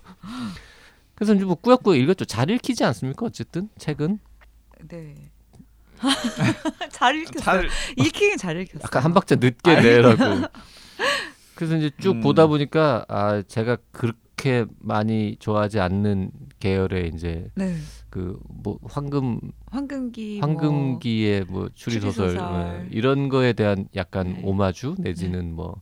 [1.15, 2.25] 그래서 이제 뭐 꾸역꾸역 읽었죠.
[2.25, 3.27] 잘 읽히지 않습니까?
[3.27, 4.19] 어쨌든 책은
[4.89, 5.32] 네.
[6.91, 7.41] 잘 읽혔어요.
[7.41, 8.83] 잘 읽히긴 잘 읽혔어요.
[8.85, 9.81] 약간 한 박자 늦게.
[9.81, 10.23] 내라고.
[11.55, 12.21] 그래서 이제 쭉 음.
[12.21, 17.77] 보다 보니까 아 제가 그렇게 많이 좋아하지 않는 계열의 이제 네.
[18.11, 22.87] 그뭐 황금 황금기 황금기의 뭐 추리소설 추리소설.
[22.91, 24.41] 예, 이런 거에 대한 약간 네.
[24.45, 25.81] 오마주 내지는 뭐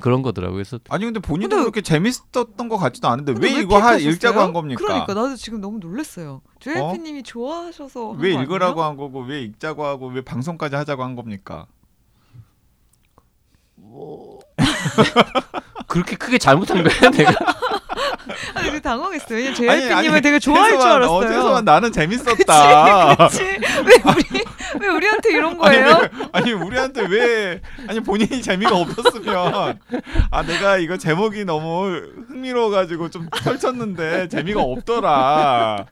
[0.00, 0.56] 그런 거더라고요.
[0.56, 3.96] 그래서 아니 근데 본인도 근데- 그렇게 재밌었던 것 같지도 않은데 근데 왜 이거 하?
[3.96, 4.82] 읽자고 한 겁니까?
[4.84, 6.42] 그러니까 나도 지금 너무 놀랐어요.
[6.60, 8.82] 조혜피님이 좋아하셔서 왜 읽으라고?
[8.82, 11.66] 한 거고 왜 읽자고 하고 왜 방송까지 하자고 한 겁니까?
[15.86, 17.30] 그렇게 크게 잘못한 거야 내가.
[18.54, 19.38] 아, 되게 당황했어요.
[19.38, 21.16] 왜냐면 아니, 조혜피님을 아니, 되게 좋아할 줄 알았어요.
[21.16, 23.16] 어, 최소한 나는 재밌었다.
[23.16, 23.42] 그치?
[23.42, 23.58] 왜
[24.04, 24.44] 우리
[24.80, 25.98] 왜 우리한테 이런 아니, 거예요?
[26.00, 29.78] 왜, 아니 우리한테 왜 아니 본인이 재미가 없었으면
[30.30, 31.86] 아 내가 이거 제목이 너무
[32.28, 35.86] 흥미로워가지고 좀 펼쳤는데 재미가 없더라.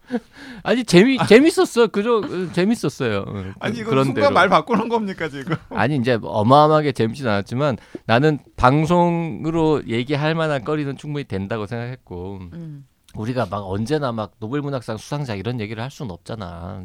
[0.62, 1.88] 아니 재미 재밌었어.
[1.88, 3.24] 그저 어, 재밌었어요.
[3.26, 4.34] 어, 아니 이거 그런 순간 대로.
[4.34, 5.56] 말 바꾸는 겁니까 지금?
[5.70, 12.86] 아니 이제 어마어마하게 재밌진 않았지만 나는 방송으로 얘기할 만한 거리는 충분히 된다고 생각했고 음.
[13.14, 16.84] 우리가 막 언제나 막 노벨문학상 수상자 이런 얘기를 할 수는 없잖아.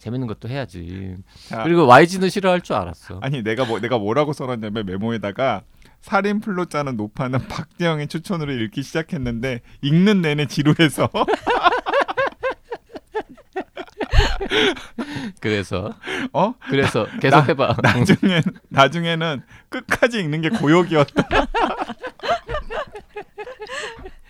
[0.00, 1.16] 좀 재밌는 것도 해야지.
[1.48, 3.18] 자, 그리고 YG는 싫어할 줄 알았어.
[3.22, 5.62] 아니 내가 뭐 내가 뭐라고 써놨냐면 메모에다가
[6.00, 11.10] 살인 플로 짜는 노파는 박대영의 추천으로 읽기 시작했는데 읽는 내내 지루해서
[15.40, 15.92] 그래서
[16.32, 17.76] 어 그래서 계속 해봐.
[17.82, 21.22] 나중에 나중에는 끝까지 읽는 게 고역이었다.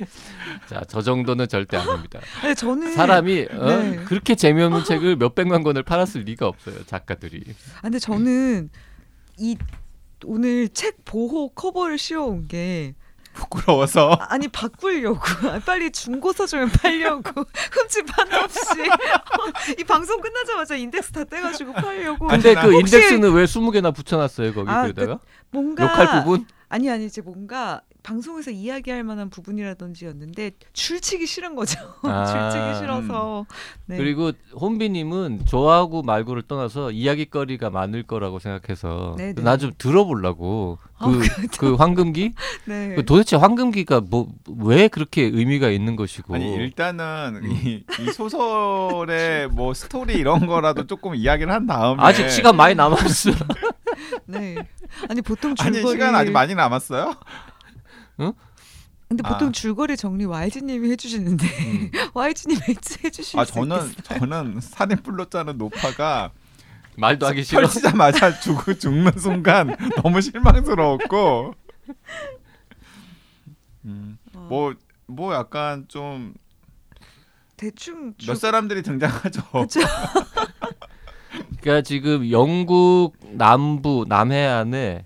[0.68, 2.20] 자, 저 정도는 절대 아닙니다.
[2.40, 3.66] 근데 저는 사람이 어?
[3.66, 3.96] 네.
[4.04, 6.84] 그렇게 재미없는 책을 몇 백만 권을 팔았을 리가 없어요.
[6.86, 7.42] 작가들이.
[7.78, 8.70] 아, 근데 저는
[9.38, 9.56] 이
[10.24, 12.94] 오늘 책 보호 커버를 씌워온 게
[13.32, 15.20] 부끄러워서 아니 바꾸려고
[15.64, 18.60] 빨리 중고 서점에 팔려고 흠집 하나 없이
[19.78, 24.68] 이 방송 끝나자마자 인덱스 다 떼가지고 팔려고 근데 나그 혹시- 인덱스는 왜 20개나 붙여놨어요 거기
[24.68, 26.44] 아, 그에다가 뭔가 욕할 부분?
[26.70, 31.78] 아니 아니 이제 뭔가 방송에서 이야기할 만한 부분이라든지였는데 줄치기 싫은 거죠.
[32.02, 32.24] 아.
[32.24, 33.44] 줄치기 싫어서.
[33.86, 33.98] 네.
[33.98, 39.42] 그리고 혼비님은 좋아하고 말고를 떠나서 이야기거리가 많을 거라고 생각해서 네, 네.
[39.42, 42.32] 나좀 들어보려고 아, 그, 그 황금기
[42.66, 42.94] 네.
[42.94, 44.28] 그 도대체 황금기가 뭐
[44.58, 51.14] 왜 그렇게 의미가 있는 것이고 아니 일단은 이, 이 소설의 뭐 스토리 이런 거라도 조금
[51.14, 53.30] 이야기를 한 다음에 아직 시간 많이 남았어.
[54.30, 54.68] 네.
[55.08, 57.16] 아니 보통 아니 줄거리 시간 아직 많이 남았어요?
[59.08, 59.52] 근데 보통 아.
[59.52, 61.90] 줄거리 정리 YG님이 해주시는데 음.
[62.14, 62.58] YG님
[63.04, 63.92] 해주실 아수 저는?
[64.04, 64.60] 저는
[65.02, 66.30] 불로 짜는 노파가
[66.96, 67.62] 말도 하기 싫어.
[67.62, 71.54] 펼치자마자 죽, 죽는 순간 너무 실망스러웠고
[73.86, 74.74] 음, 어, 뭐,
[75.06, 76.34] 뭐 약간 좀몇
[77.56, 79.42] 대충 줄- 사람들이 등장하죠.
[81.60, 85.04] 그러니까 지금 영국 남부 남해안의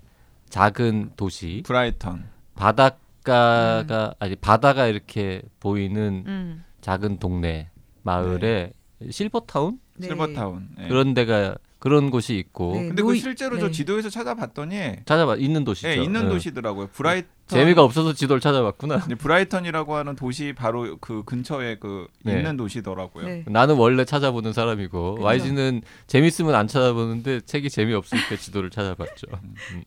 [0.49, 2.25] 작은 도시 브라이턴.
[2.55, 6.63] 바닷가가 아니 바다가 이렇게 보이는 음.
[6.81, 7.69] 작은 동네
[8.03, 8.71] 마을에
[9.09, 10.07] 실버타운 네.
[10.07, 10.69] 실버타운.
[10.79, 10.87] 예.
[10.87, 11.55] 그런 데가
[11.85, 12.87] 그런 곳이 있고 네.
[12.87, 13.71] 근데 그 실제로 저 네.
[13.71, 15.87] 지도에서 찾아봤더니 찾아봐 있는 도시죠.
[15.87, 16.29] 예, 있는 예.
[16.29, 16.87] 도시더라고요.
[16.87, 17.29] 브라이턴.
[17.45, 19.01] 재미가 없어서 지도를 찾아봤구나.
[19.01, 22.37] 근데 브라이턴이라고 하는 도시 바로 그 근처에 그 네.
[22.37, 23.27] 있는 도시더라고요.
[23.27, 23.45] 네.
[23.45, 25.23] 나는 원래 찾아보는 사람이고 그죠.
[25.23, 29.27] YG는 재밌으면 안 찾아보는데 책이 재미없으니까 지도를 찾아봤죠.
[29.43, 29.83] 음.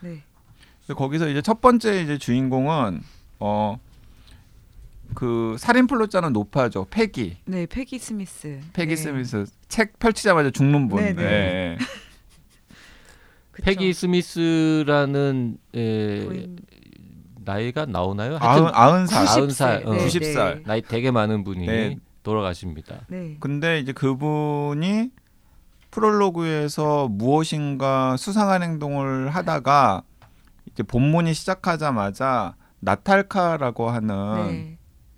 [0.00, 0.22] 네.
[0.78, 3.02] 그래서 거기서 이제 첫 번째 이제 주인공은
[3.40, 3.78] 어
[5.14, 6.86] 그 살인 플롯 짜는 노파죠.
[6.90, 7.36] 페기.
[7.46, 8.60] 네, 페기 스미스.
[8.72, 8.96] 패기 네.
[8.96, 11.02] 스미스 책 펼치자마자 죽는 분.
[11.02, 11.22] 네, 네.
[11.22, 11.78] 예.
[13.52, 13.64] 그쵸.
[13.64, 16.56] 페기 스미스라는 에, 부인-
[17.44, 18.36] 나이가 나오나요?
[18.40, 19.84] 아흔 하여튼 아흔 살, 90 아흔 살, 세.
[19.86, 19.90] 어.
[19.96, 20.62] 90 살.
[20.66, 21.96] 나이 되게 많은 분이 네.
[22.22, 23.02] 돌아가십니다.
[23.08, 23.36] 네.
[23.40, 25.10] 근데 이제 그분이
[25.90, 30.02] 프롤로그에서 무엇인가 수상한 행동을 하다가
[30.72, 34.75] 이제 본문이 시작하자마자 나탈카라고 하는 네.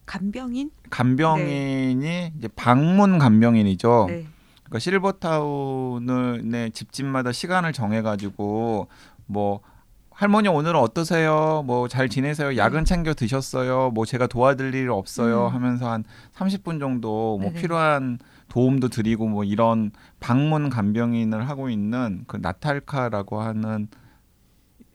[0.09, 0.71] 간병인?
[0.91, 4.07] 간병인이 이제 방문 간병인이죠.
[4.09, 4.27] 네.
[4.65, 8.89] 그러니까 실버타운의 집집마다 시간을 정해가지고
[9.27, 9.61] 뭐
[10.11, 11.63] 할머니 오늘은 어떠세요?
[11.65, 12.57] 뭐 잘 지내세요?
[12.57, 13.91] 야근 챙겨 드셨어요?
[13.91, 15.47] 뭐 제가 도와드릴 일 없어요?
[15.49, 15.55] 음.
[15.55, 17.61] 하면서 한 30분 정도 뭐 네네.
[17.61, 18.19] 필요한
[18.49, 19.91] 도움도 드리고 뭐 이런
[20.21, 23.89] 방문 간병인을 하고 있는 그 나탈카라고 하는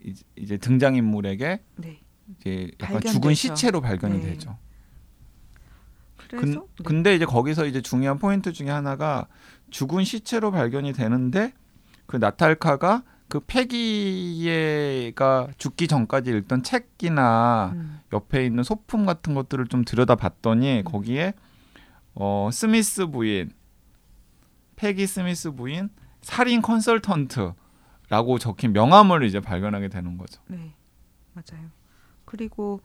[0.03, 1.99] 이제- 이제 등장 인물에게 네.
[2.39, 3.13] 이제 약간 발견되죠.
[3.13, 4.31] 죽은 시체로 발견이 네.
[4.31, 4.57] 되죠.
[6.39, 6.83] 그래서 근, 네.
[6.83, 9.27] 근데 이제 거기서 이제 중요한 포인트 중에 하나가
[9.69, 11.53] 죽은 시체로 발견이 되는데
[12.05, 17.99] 그 나탈카가 그 패기가 죽기 전까지 읽던 책이나 음.
[18.11, 20.83] 옆에 있는 소품 같은 것들을 좀 들여다봤더니 음.
[20.83, 21.33] 거기에
[22.15, 23.51] 어 스미스 부인
[24.75, 25.89] 패기 스미스 부인
[26.21, 30.41] 살인 컨설턴트라고 적힌 명함을 이제 발견하게 되는 거죠.
[30.47, 30.75] 네.
[31.33, 31.65] 맞아요.
[32.25, 32.81] 그리고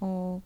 [0.00, 0.40] 어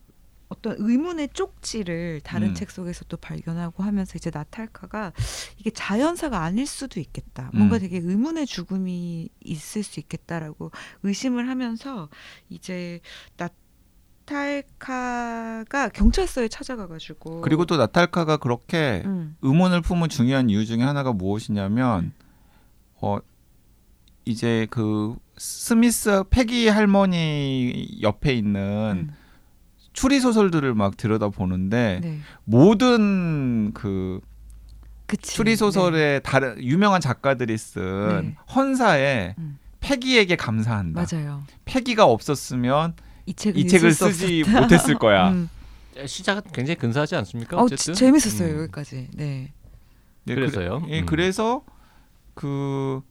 [0.53, 2.55] 어떤 의문의 쪽지를 다른 음.
[2.55, 5.13] 책 속에서 또 발견하고 하면서 이제 나탈카가
[5.57, 7.51] 이게 자연사가 아닐 수도 있겠다.
[7.55, 7.81] 뭔가 음.
[7.81, 10.71] 되게 의문의 죽음이 있을 수 있겠다라고
[11.05, 12.11] 의심을 하면서
[12.51, 13.01] 이제
[14.27, 22.13] 나탈카가 경찰서에 찾아가가지고 그리고 또 나탈카가 그렇게 음, 의문을 품은 중요한 이유 중에 하나가 무엇이냐면
[23.01, 23.19] 어
[24.27, 29.22] 이제 그 스미스 패기 할머니 옆에 있는 음,
[29.93, 34.21] 추리 소설들을 막 들여다 보는데 네, 모든 그
[35.07, 35.35] 그치.
[35.35, 38.37] 추리 소설의 다른 유명한 작가들이 쓴 네.
[38.55, 39.59] 헌사에 음.
[39.81, 40.37] 패기에게 네.
[40.37, 41.05] 감사한다.
[41.13, 41.43] 맞아요.
[41.65, 42.95] 패기가 없었으면
[43.27, 44.61] 이 책을, 이 책을 쓰지 없었다.
[44.63, 45.29] 못했을 거야.
[45.33, 45.49] 음.
[46.07, 47.59] 시작은 굉장히 근사하지 않습니까?
[47.59, 48.59] 어, 어쨌든 지- 재밌었어요 음.
[48.63, 49.09] 여기까지.
[49.15, 49.53] 네.
[50.29, 50.81] 예, 그래서요?
[50.83, 51.07] 그래, 예, 음.
[51.07, 51.63] 그래서
[52.35, 53.03] 그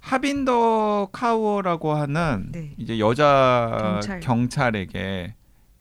[0.00, 2.74] 하빈더 카우어라고 하는 네.
[2.78, 5.37] 이제 여자 경찰.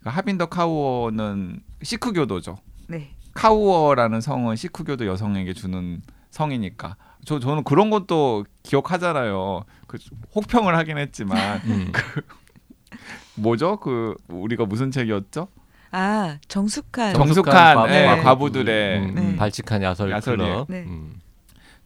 [0.07, 2.57] 에게 하빈더 카우어는 시크 교도죠.
[2.87, 3.11] 네.
[3.33, 6.95] 카우어라는 성은 시크 교도 여성에게 주는 성이니까.
[7.25, 9.63] 저 저는 그런 것도 기억하잖아요.
[9.87, 9.97] 그
[10.35, 11.91] 혹평을 하긴 했지만 음.
[13.35, 13.77] 뭐죠?
[13.79, 15.49] 그 우리가 무슨 책이었죠?
[15.91, 17.13] 아 정숙한.
[17.13, 18.23] 정- 정숙한, 과부- 예, 과부들.
[18.23, 19.35] 과부들의 음, 네.
[19.35, 20.19] 발칙한 야설.
[20.21, 20.67] 클럽.
[20.69, 20.83] 네.
[20.83, 21.19] 음.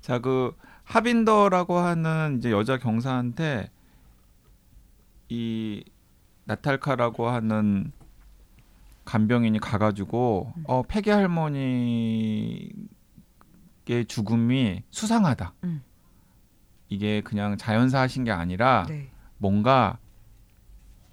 [0.01, 3.69] 자, 그 하빈더라고 하는 이제 여자 경사한테
[5.29, 5.83] 이
[6.45, 7.91] 나탈카라고 하는
[9.05, 10.63] 간병인이 가가지고 음.
[10.67, 12.71] 어 폐기 할머니의
[14.07, 15.53] 죽음이 수상하다.
[15.63, 15.83] 음.
[16.89, 19.09] 이게 그냥 자연사 하신 게 아니라 네.
[19.37, 19.97] 뭔가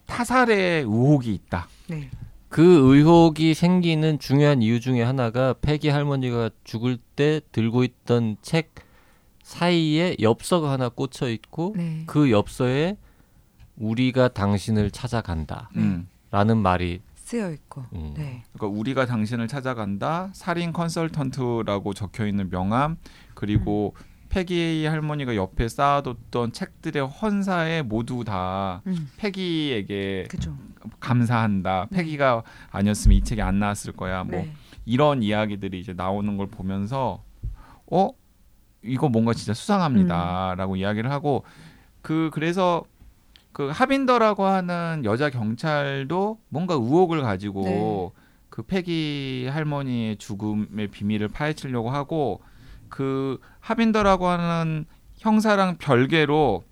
[0.06, 1.68] 타살의 의혹이 있다.
[1.88, 2.10] 네.
[2.48, 8.74] 그 의혹이 생기는 중요한 이유 중에 하나가 패기 할머니가 죽을 때 들고 있던 책
[9.42, 12.04] 사이에 엽서가 하나 꽂혀 있고 네.
[12.06, 12.96] 그 엽서에
[13.76, 16.58] 우리가 당신을 찾아간다라는 음.
[16.58, 17.84] 말이 쓰여 있고.
[17.92, 18.14] 음.
[18.16, 18.42] 네.
[18.54, 20.30] 그러니까 우리가 당신을 찾아간다.
[20.32, 22.96] 살인 컨설턴트라고 적혀 있는 명함
[23.34, 24.04] 그리고 음.
[24.30, 29.10] 패기 할머니가 옆에 쌓아뒀던 책들의 헌사에 모두 다 음.
[29.18, 30.56] 패기에게 그죠.
[31.00, 31.88] 감사한다.
[31.90, 31.96] 네.
[31.98, 34.24] 패기가 아니었으면 이 책이 안 나왔을 거야.
[34.24, 34.52] 뭐 네.
[34.86, 37.22] 이런 이야기들이 이제 나오는 걸 보면서
[37.90, 38.10] 어
[38.82, 41.44] 이거 뭔가 진짜 수상합니다라고 이야기를 하고
[42.00, 42.84] 그 그래서
[43.58, 48.22] 그 하빈더라고 하는 여자 경찰도 뭔가 의혹을 가지고 네.
[48.50, 52.40] 그 패기 할머니의 죽음의 비밀을 파헤치려고 하고
[52.88, 56.62] 그 하빈더라고 하는 형사랑 별개로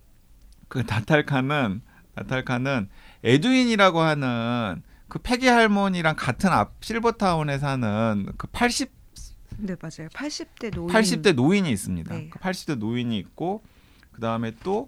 [0.69, 1.83] 그 나탈카는
[2.15, 2.89] 나탈카는
[3.25, 8.93] 에두인이라고 하는 그 패기 할머니랑 같은 앞 실버타운에 사는 그 80,
[9.59, 10.09] 네 맞아요.
[10.11, 10.95] 80대 노인.
[10.95, 12.15] 80대 노인이 있습니다.
[12.15, 12.29] 네.
[12.31, 13.65] 그 80대 노인이 있고
[14.13, 14.87] 그 다음에 또그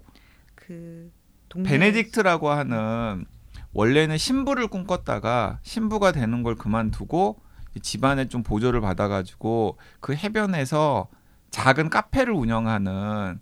[0.69, 1.18] 동네
[1.49, 3.25] 베네딕트라고 하는
[3.73, 7.41] 원래는 신부를 꿈꿨다가 신부가 되는 걸 그만두고
[7.81, 11.07] 집안에 좀 보조를 받아가지고 그 해변에서
[11.51, 13.39] 작은 카페를 운영하는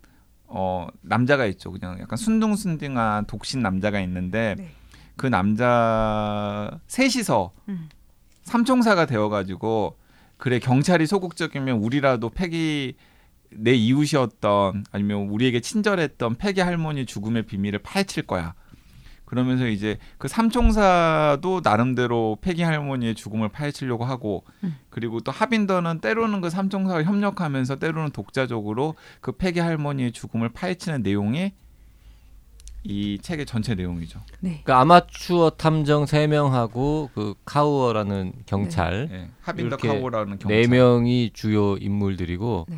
[0.48, 1.72] 어 남자가 있죠.
[1.72, 4.70] 그냥 약간 순둥순둥한 독신 남자가 있는데 네.
[5.18, 7.90] 그 남자 셋이서 음.
[8.44, 9.98] 삼총사가 되어가지고
[10.38, 12.96] 그래 경찰이 소극적이면 우리라도 패기
[13.52, 18.54] 내 이웃이었던 아니면 우리에게 친절했던 패기 할머니 죽음의 비밀을 파헤칠 거야.
[19.28, 24.78] 그러면서 이제 그 삼총사도 나름대로 패기 할머니의 죽음을 파헤치려고 하고 음.
[24.90, 31.52] 그리고 또 하빈더는 때로는 그 삼총사와 협력하면서 때로는 독자적으로 그 패기 할머니의 죽음을 파헤치는 내용이
[32.86, 34.22] 이 책의 전체 내용이죠.
[34.40, 34.62] 네.
[34.64, 40.62] 그 아마추어 탐정 3명하고 그 카우어라는 경찰 예, 하빈더 이렇게 카우라는 경찰.
[40.62, 42.78] 네 명이 주요 인물들이고 네.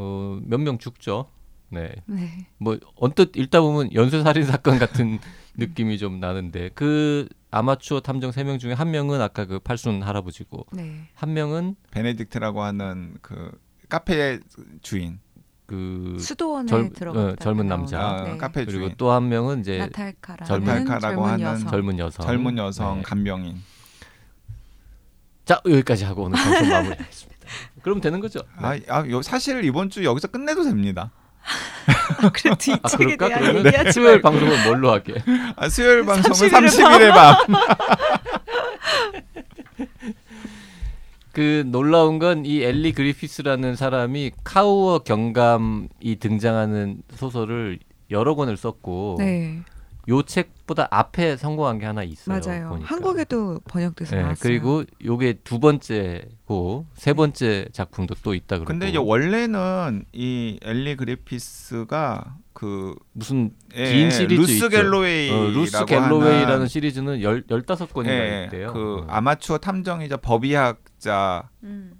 [0.00, 1.26] 어, 몇 명 죽죠.
[1.70, 1.92] 네.
[2.06, 2.46] 네.
[2.58, 5.18] 뭐 언뜻 읽다 보면 연쇄 살인 사건 같은
[5.56, 11.08] 느낌이 좀 나는데 그 아마추어 탐정 3명 중에 한 명은 아까 그 팔순 할아버지고 네.
[11.14, 13.50] 한 명은 베네딕트라고 하는 그
[13.88, 14.38] 카페
[14.82, 15.18] 주인,
[15.66, 18.00] 그 수도원에 젊- 들어갔다 어, 젊은 남자.
[18.00, 18.36] 아, 네.
[18.36, 21.68] 카페 그리고 주인, 또한 명은 이제 나탈카라는 젊은- 여성.
[21.70, 22.24] 젊은 여성.
[22.26, 23.02] 젊은 여성 네.
[23.02, 23.56] 간병인.
[25.48, 27.38] 자 여기까지 하고 오늘 방송 마무리하겠습니다.
[27.82, 28.40] 그럼 되는 거죠?
[28.58, 31.10] 아, 아, 요, 사실 이번 주 여기서 끝내도 됩니다.
[32.34, 33.28] 그래도 이 아 책에 그럴까?
[33.28, 35.14] 대한 그러면 얘기하지 수요일 말고 방송은 뭘로 하게?
[35.56, 37.36] 아, 수요일 방송은 30일의 30일의 밤.
[41.32, 45.88] 그 놀라운 건 이 엘리 그리피스라는 사람이 카우어 경감이
[46.20, 47.78] 등장하는 소설을
[48.10, 49.60] 여러 권을 썼고 네.
[50.08, 52.40] 요 책보다 앞에 성공한 게 하나 있어요.
[52.40, 52.70] 맞아요.
[52.70, 52.88] 보니까.
[52.88, 54.42] 한국에도 번역돼서 네, 나왔어요.
[54.42, 58.64] 그리고 요게 두 번째고 세 번째 작품도 또 있다 그러고.
[58.64, 64.68] 근데 이제 원래는 이 엘리 그리피스가 그 무슨 예, 긴 시리즈 루스 있죠.
[64.68, 68.72] 갤로웨이라고 어, 루스 갤로웨이라는 시리즈는 열 열다섯 권인가 예, 있대요.
[68.72, 69.06] 그 어.
[69.08, 71.92] 아마추어 탐정이자 법의학자 음.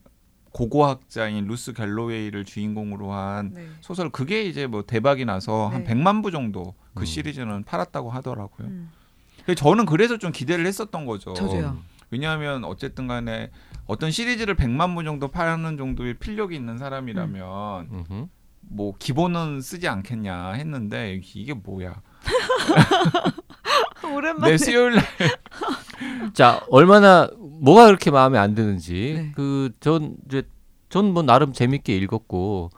[0.52, 3.66] 고고학자인 루스 갤로웨이를 주인공으로 한 네.
[3.80, 5.94] 소설 그게 이제 뭐 대박이 나서 한 네.
[5.94, 7.04] 100만 부 정도 그 음.
[7.04, 8.68] 시리즈는 팔았다고 하더라고요.
[8.68, 8.90] 음.
[9.38, 11.34] 근데 저는 그래서 좀 기대를 했었던 거죠.
[11.34, 11.78] 저도요.
[12.10, 13.50] 왜냐하면 어쨌든 간에
[13.86, 18.26] 어떤 시리즈를 100만 부 정도 파는 정도의 필력이 있는 사람이라면 음흠.
[18.60, 22.00] 뭐 기본은 쓰지 않겠냐 했는데 이게 뭐야?
[24.14, 25.04] 오랜만에 내 수요일 날
[26.34, 29.32] 자 얼마나 뭐가 그렇게 마음에 안 드는지 네.
[29.34, 30.42] 그전 이제
[30.90, 32.70] 전 뭐 나름 재밌게 읽었고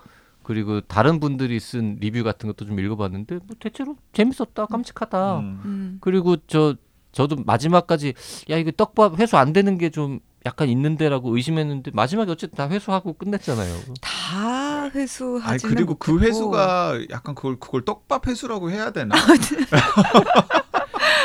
[0.43, 5.61] 그리고 다른 분들이 쓴 리뷰 같은 것도 좀 읽어봤는데 뭐 대체로 재밌었다 깜찍하다 음.
[5.65, 5.99] 음.
[6.01, 6.75] 그리고 저
[7.13, 8.15] 저도 마지막까지
[8.51, 13.13] 야 이거 떡밥 회수 안 되는 게 좀 약간 있는데라고 의심했는데 마지막에 어쨌든 다 회수하고
[13.13, 13.75] 끝냈잖아요.
[14.01, 16.27] 다 아니 회수하지는 그리고 그 못했고.
[16.31, 19.15] 회수가 약간 그걸 그걸 떡밥 회수라고 해야 되나?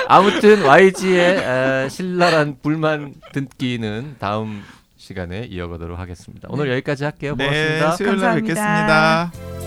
[0.07, 4.63] 아무튼 YG의 에, 신랄한 불만 듣기는 다음
[4.97, 6.47] 시간에 이어가도록 하겠습니다.
[6.51, 7.35] 오늘 여기까지 할게요.
[7.35, 7.89] 고맙습니다.
[7.91, 8.35] 네, 수요일 날.
[8.35, 9.64] 뵙겠습니다.